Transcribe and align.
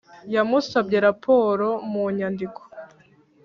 Yamusabye 0.35 0.97
raporo 1.07 1.67
mu 1.91 2.03
nyandiko 2.17 2.61